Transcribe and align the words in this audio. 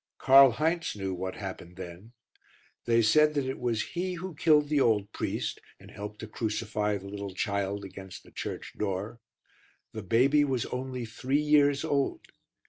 Karl 0.17 0.49
Heinz 0.53 0.95
knew 0.95 1.13
what 1.13 1.35
happened 1.35 1.75
then; 1.75 2.13
they 2.85 3.03
said 3.03 3.35
that 3.35 3.45
it 3.45 3.59
was 3.59 3.89
he 3.89 4.15
who 4.15 4.33
killed 4.33 4.67
the 4.67 4.81
old 4.81 5.11
priest 5.11 5.61
and 5.79 5.91
helped 5.91 6.17
to 6.21 6.27
crucify 6.27 6.97
the 6.97 7.07
little 7.07 7.35
child 7.35 7.85
against 7.85 8.23
the 8.23 8.31
church 8.31 8.73
door. 8.75 9.19
The 9.93 10.01
baby 10.01 10.43
was 10.43 10.65
only 10.65 11.05
three 11.05 11.37
years 11.43 11.85
old. 11.85 12.21